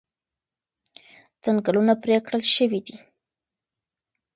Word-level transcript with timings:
ځنګلونه 1.43 1.93
پرې 2.03 2.15
کړل 2.25 2.43
شوي 2.55 2.79
دي. 2.87 2.97